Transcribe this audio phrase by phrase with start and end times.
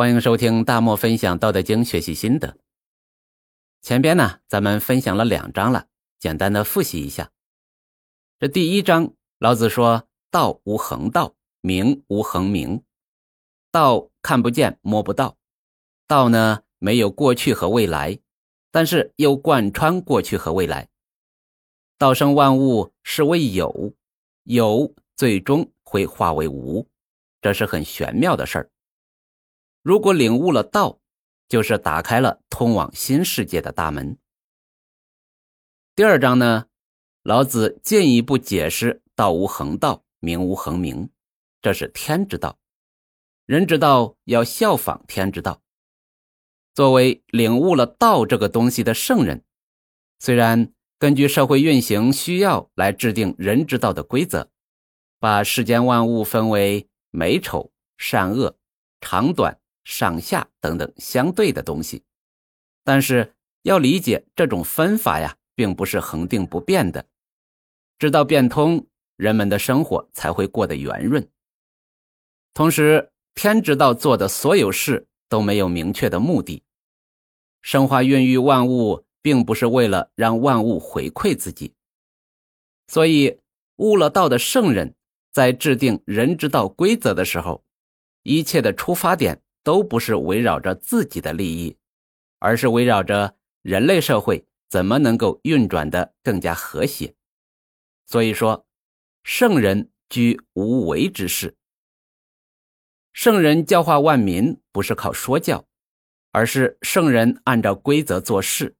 [0.00, 2.56] 欢迎收听大漠分享《道德经》学习心得。
[3.82, 5.88] 前边呢，咱们分享了两章了，
[6.18, 7.30] 简单的复习一下。
[8.38, 12.82] 这第一章，老子说：“道无恒道，名无恒名。
[13.70, 15.36] 道看不见摸不到，
[16.06, 18.18] 道呢没有过去和未来，
[18.70, 20.88] 但是又贯穿过去和未来。
[21.98, 23.92] 道生万物是为有，
[24.44, 26.88] 有最终会化为无，
[27.42, 28.70] 这是很玄妙的事儿。”
[29.82, 31.00] 如果领悟了道，
[31.48, 34.18] 就是打开了通往新世界的大门。
[35.96, 36.66] 第二章呢，
[37.22, 41.08] 老子进一步解释“道无恒道，名无恒名”，
[41.62, 42.58] 这是天之道。
[43.46, 45.62] 人之道要效仿天之道。
[46.74, 49.42] 作为领悟了道这个东西的圣人，
[50.18, 54.50] 虽然根据社会运行需要来制定人之道的规则，
[55.18, 58.58] 把世间万物分为美丑、善恶、
[59.00, 59.58] 长短。
[59.84, 62.02] 上下等等相对的东西，
[62.84, 67.06] 但是要理解这种分法呀，并不是恒定不变的。
[67.98, 71.28] 知道变通，人们的生活才会过得圆润。
[72.54, 76.62] 同时，天之道做的所有事都没有明确的目的，
[77.62, 81.74] 生化孕育万物，并不是为了让万物回馈自己。
[82.88, 83.38] 所以，
[83.76, 84.94] 悟了道的圣人，
[85.30, 87.62] 在制定人之道规则的时候，
[88.22, 89.42] 一切的出发点。
[89.62, 91.76] 都不是围绕着自己的利益，
[92.38, 97.14] 而是围绕着人类社会怎么能够运转的更加和谐。
[98.06, 98.66] 所以说，
[99.22, 101.56] 圣人居无为之事。
[103.12, 105.66] 圣人教化万民，不是靠说教，
[106.32, 108.76] 而是圣人按照规则做事。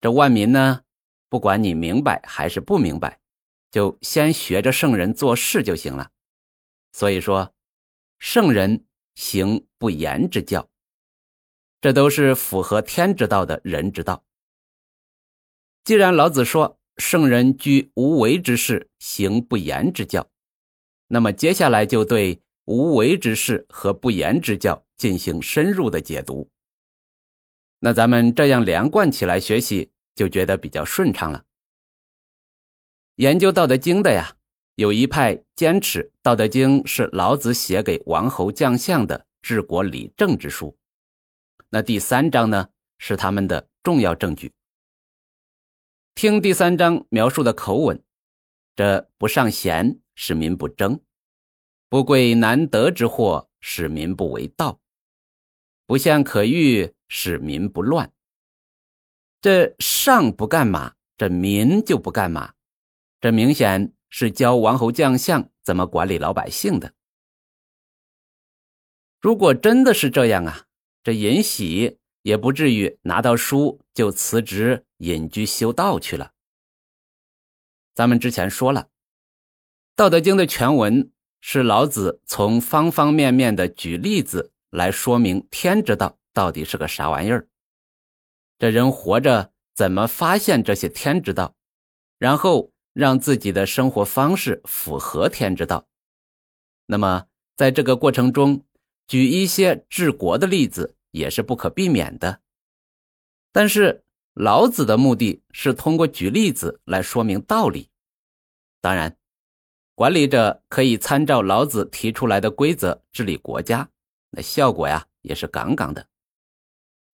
[0.00, 0.82] 这万民呢，
[1.28, 3.20] 不管你明白还是不明白，
[3.70, 6.10] 就先学着圣人做事就行了。
[6.92, 7.54] 所以说，
[8.18, 8.86] 圣人。
[9.20, 10.66] 行不言之教，
[11.82, 14.24] 这都是符合天之道的人之道。
[15.84, 20.26] 既然老子说圣人居无为之事，行不言之教，
[21.06, 26.50] 那么接下来就对无为之事和不言之教进行深入的解读。
[27.80, 31.44] 那咱们这样连贯起来学习，就觉得比较顺畅了。
[33.16, 34.34] 研究《道德经》的呀。
[34.80, 40.74] 有一派坚持《道德经》是老子写给王侯将相的治国理政之书，
[41.68, 44.50] 那第三章呢是他们的重要证据。
[46.14, 48.02] 听第三章描述的口吻，
[48.74, 50.98] 这不尚贤，使民不争；
[51.90, 54.80] 不贵难得之货，使民不为盗；
[55.84, 58.10] 不陷可欲，使民不乱。
[59.42, 62.54] 这上不干嘛，这民就不干嘛，
[63.20, 63.92] 这明显。
[64.10, 66.92] 是教王侯将相怎么管理老百姓的。
[69.20, 70.66] 如果真的是这样啊，
[71.02, 76.32] 这尹喜也不至于拿到书就辞职隐居修道去了。
[77.94, 78.82] 咱们之前说了，
[79.94, 87.48] 《道德经》的全文是老子从方方面面的举例子来说明天之道到底是个啥玩意儿。
[88.58, 91.54] 这人活着怎么发现这些天之道，
[92.18, 92.69] 然后。
[92.92, 95.86] 让自己的生活方式符合天之道，
[96.86, 98.64] 那么在这个过程中，
[99.06, 102.40] 举一些治国的例子也是不可避免的。
[103.52, 104.02] 但是
[104.34, 107.90] 老子的目的是通过举例子来说明道理。
[108.80, 109.16] 当然，
[109.94, 113.88] 管理者可以参照老子提出来的规则治理国家，
[114.30, 116.08] 那效果呀也是杠杠的。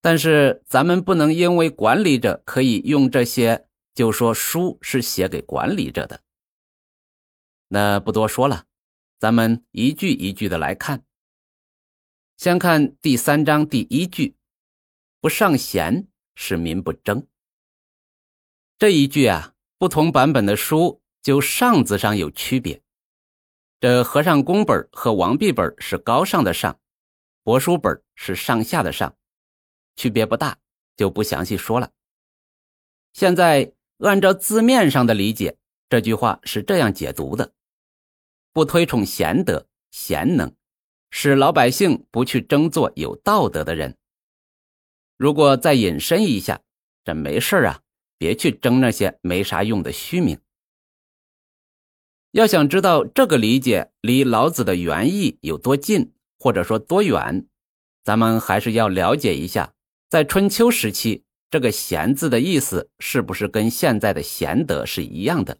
[0.01, 3.66] 但是咱们不能因为管理者可以用这些。
[3.97, 6.21] 就说书是写给管理者的，
[7.67, 8.67] 那不多说了，
[9.17, 11.03] 咱们一句一句的来看。
[12.37, 14.35] 先看第三章第一句
[15.19, 17.25] ：“不尚贤，使民不争。”
[18.77, 22.79] 这一句啊，不同版本的书就上字上有区别。
[23.79, 26.79] 这和尚公本和王弼本是高尚的上，
[27.43, 29.17] 帛书本是上下的上，
[29.95, 30.59] 区别不大，
[30.95, 31.91] 就不详细说了。
[33.13, 33.73] 现在。
[33.99, 35.57] 按照字面上的理解，
[35.89, 37.53] 这句话是这样解读的：
[38.53, 40.53] 不推崇贤德、贤能，
[41.09, 43.97] 使老百姓不去争做有道德的人。
[45.17, 46.61] 如果再引申一下，
[47.03, 47.81] 这没事啊，
[48.19, 50.39] 别去争那些没啥用的虚名。
[52.31, 57.47] 要想知道这个理解离老子的原意有多近，或者说多远，
[58.03, 59.73] 咱们还是要了解一下，
[60.07, 61.23] 在春秋时期。
[61.49, 65.59] 这个“贤”字的意思是不是跟现在的“贤德”是一样的？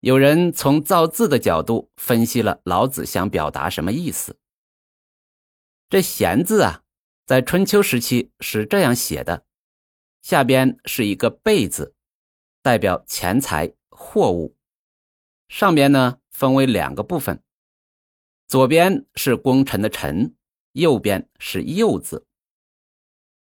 [0.00, 4.38] 有人从造字的角度分析了老子想表达什么意思。
[5.88, 6.84] 这“闲”字啊，
[7.26, 9.46] 在春秋时期是这样写的，
[10.22, 11.94] 下边是一个“贝”字，
[12.62, 14.54] 代表钱财货物。
[15.48, 17.42] 上边呢分为两个部分，
[18.46, 20.36] 左边是功臣的“臣”，
[20.72, 22.27] 右边是“右”字。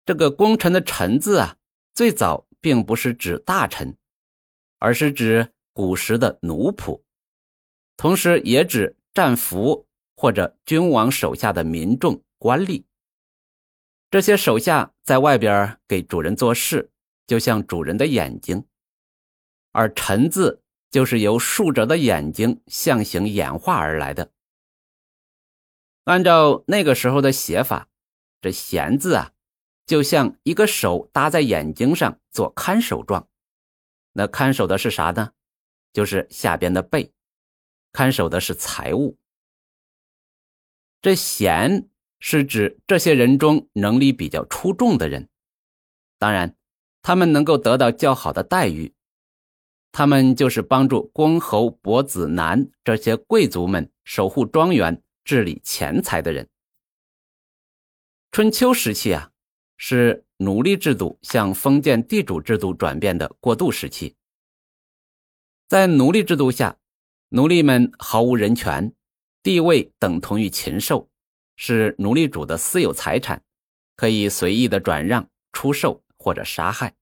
[0.09, 1.55] 这个功臣的“臣”字啊，
[1.93, 3.95] 最早并不是指大臣，
[4.79, 7.03] 而是指古时的奴仆，
[7.95, 12.85] 同时也指战俘或者君王手下的民众官吏。
[14.09, 16.89] 这些手下在外边给主人做事，
[17.27, 18.65] 就像主人的眼睛，
[19.73, 24.31] 而“臣”字就是由竖着的眼睛象形演化而来的。
[26.05, 27.89] 按照那个时候的写法，
[28.41, 29.33] 这“闲”字啊。
[29.89, 33.27] 就像一个手搭在眼睛上做看守状，
[34.13, 35.31] 那看守的是啥呢？
[35.91, 37.11] 就是下边的背，
[37.91, 39.17] 看守的是财物。
[41.01, 41.89] 这贤
[42.19, 45.27] 是指这些人中能力比较出众的人，
[46.19, 46.55] 当然，
[47.01, 48.93] 他们能够得到较好的待遇。
[49.91, 56.47] 他们就是帮助公侯伯子男这些贵族们守护庄园、治理钱财的人。
[58.31, 59.31] 春秋时期啊。
[59.81, 64.13] 是奴隶制度向封建地主制度转变的过渡时期。
[65.69, 66.77] 在奴隶制度下，
[67.29, 68.93] 奴隶们毫无人权，
[69.41, 71.09] 地位等同于禽兽，
[71.55, 73.41] 是奴隶主的私有财产，
[73.95, 76.95] 可以随意的转让、出售或者杀害。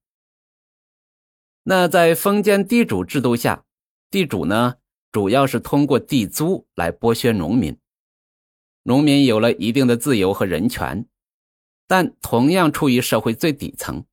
[1.64, 3.66] 那在封建地主制度下，
[4.12, 4.76] 地主呢，
[5.12, 7.76] 主要是通过地租来剥削农民，
[8.84, 11.08] 农民有了一定的自由和人权。
[11.88, 14.06] 但同样处于社会最底层。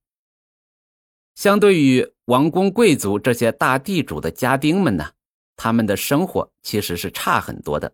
[1.35, 5.11] 相对于王公贵族这些大地主的家丁们呢，
[5.57, 7.93] 他们的生活其实是差很多的。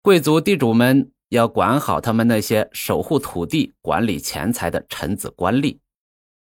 [0.00, 5.80] 贵族地主们要管好他们那些守护土地、管理钱财的臣子官吏，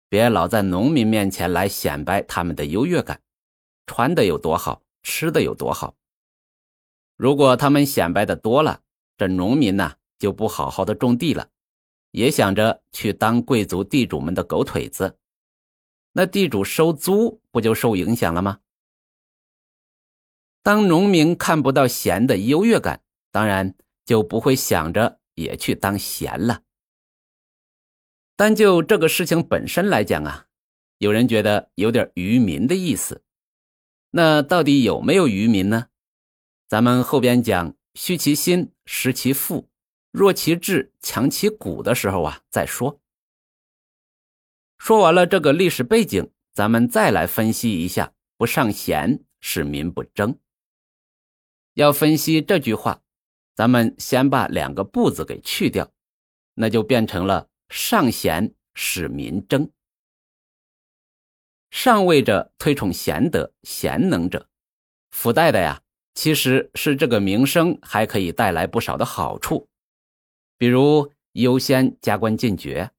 [0.09, 3.21] 别老在农民面前来显摆他们的优越感，
[3.85, 5.95] 穿的有多好，吃的有多好。
[7.15, 8.81] 如果他们显摆的多了，
[9.15, 9.93] 这农民呢？
[10.19, 11.49] 就不好好的种地了，
[12.11, 15.17] 也想着去当贵族地主们的狗腿子，
[16.11, 18.59] 那地主收租不就受影响了吗？
[20.61, 23.01] 当农民看不到闲的优越感，
[23.31, 23.75] 当然
[24.05, 26.61] 就不会想着也去当闲了。
[28.35, 30.45] 单就这个事情本身来讲啊，
[30.99, 33.23] 有人觉得有点愚民的意思。
[34.11, 35.87] 那到底有没有愚民呢？
[36.67, 39.67] 咱们后边讲，虚其心，实其腹。
[40.13, 43.01] 弱其志，强其骨的时候啊，再说。
[44.77, 50.37] 说完了这个历史背景，咱们再来分析一下“不尚贤，使民不争”。
[51.73, 53.01] 要分析这句话，
[53.55, 55.91] 咱们先把两个“不”字给去掉，
[56.53, 59.71] 那就变成了“尚贤，使民争”。
[61.71, 64.47] 上位者推崇贤德、贤能者，
[65.09, 65.81] 附带的呀，
[66.13, 69.67] 其实是这个名声还可以带来不少的好处。
[70.63, 72.89] 比如优先加官进爵，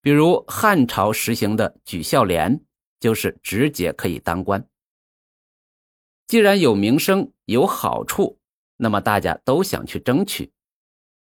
[0.00, 2.64] 比如汉朝实行的举孝廉，
[2.98, 4.66] 就是直接可以当官。
[6.26, 8.38] 既然有名声有好处，
[8.78, 10.50] 那么大家都想去争取，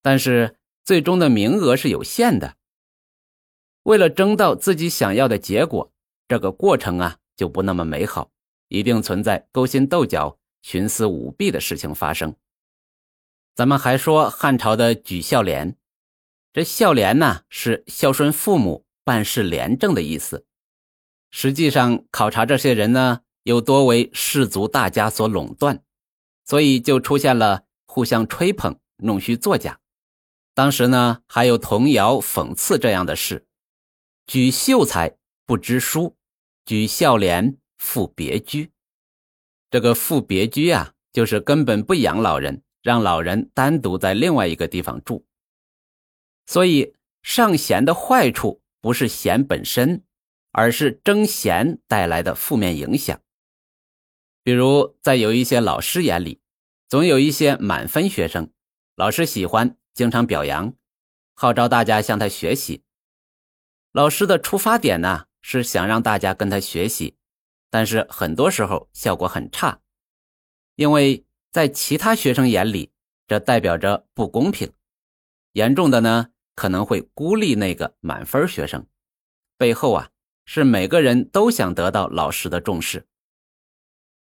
[0.03, 2.57] 但是最终的名额是有限的。
[3.85, 5.93] 为了争到自己想要的结果，
[6.27, 8.29] 这个过程啊就不那么美好，
[8.67, 12.35] 一定存在勾心斗角、徇私舞弊的事情发生。
[13.55, 15.77] 咱们还说汉朝的举孝廉，
[16.53, 20.45] 这孝廉呢是孝顺父母、办事廉政的意思。
[21.31, 25.85] 实际上，考察这些人呢，又多为士族大家所垄断，
[26.45, 29.79] 所以就出现了互相吹捧、弄虚作假。
[30.53, 33.47] 当时呢，还有童谣讽刺这样的事：
[34.27, 36.17] 举秀才不知书，
[36.65, 38.73] 举孝廉赴别居。
[39.71, 42.64] 这个赴别居啊，就是根本不养老人。
[42.85, 45.25] 让老人单独在另外一个地方住，
[46.45, 50.05] 所以上贤的坏处不是贤本身，
[50.53, 53.19] 而是争贤带来的负面影响。
[54.43, 56.43] 比如，在有一些老师眼里，
[56.87, 58.53] 总有一些满分学生，
[58.97, 60.75] 老师喜欢，经常表扬，
[61.33, 62.85] 号召大家向他学习。
[63.93, 67.17] 老师的出发点呢，是想让大家跟他学习，
[67.71, 69.81] 但是很多时候效果很差，
[70.75, 71.25] 因为。
[71.55, 72.91] 在其他学生眼里，
[73.29, 74.73] 这代表着不公平。
[75.53, 78.85] 严重的呢，可能会孤立那个满分学生。
[79.57, 80.11] 背后啊，
[80.45, 83.07] 是每个人都想得到老师的重视。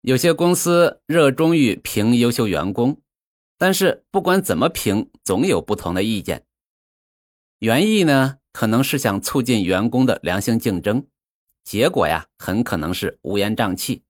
[0.01, 3.01] 有些公司热衷于评优秀员工，
[3.57, 6.45] 但是不管怎么评，总有不同的意见。
[7.59, 11.07] 原意呢，可能是想促进员工的良性竞争，
[11.63, 14.03] 结果呀，很可能是乌烟瘴气。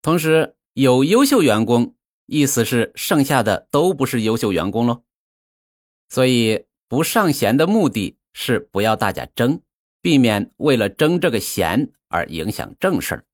[0.00, 1.94] 同时，有优秀员工，
[2.26, 5.04] 意思是剩下的都不是优秀员工喽。
[6.08, 9.60] 所以，不上弦的目的是不要大家争，
[10.00, 13.24] 避免为了争这个弦而影响正事儿。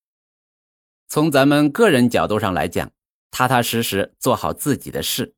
[1.08, 2.90] 从咱们个人角度上来讲，
[3.30, 5.34] 踏踏实实做好自己的事。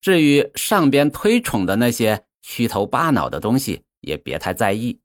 [0.00, 5.00] 至于上边推崇的那些虚头巴脑的东西，也别太在意。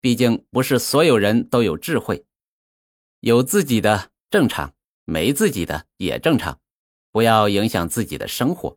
[0.00, 2.24] 毕竟不是所有人都有智慧，
[3.20, 4.72] 有自己的正常，
[5.08, 6.60] 没自己的也正常，
[7.10, 8.76] 不要影响自己的生活。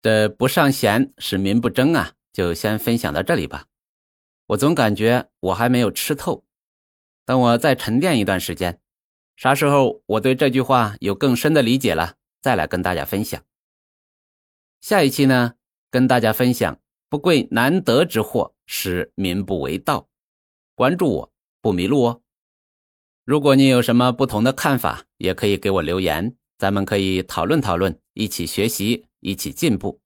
[0.00, 3.66] 这不上弦使民不争啊，就先分享到这里吧。
[4.46, 6.44] 我总感觉我还没有吃透，
[7.24, 8.80] 等我再沉淀一段时间。
[9.34, 13.42] 啥时候我对这句话有更深的理解了，再来跟大家分享。
[14.80, 15.54] 下一期呢，
[15.90, 16.78] 跟大家分享
[17.08, 20.08] 不贵难得之货，使民不为盗。
[20.76, 22.22] 关注我不迷路哦。
[23.24, 30.01] 如果你有什么不同的看法，也可以给我留言，咱们可以讨论讨论，一起学习，一起进步。